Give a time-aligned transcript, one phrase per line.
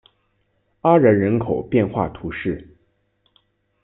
[0.81, 2.75] 阿然人口变化图示